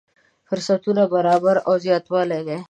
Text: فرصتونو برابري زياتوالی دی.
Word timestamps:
فرصتونو 0.47 1.03
برابري 1.13 1.69
زياتوالی 1.83 2.41
دی. 2.47 2.57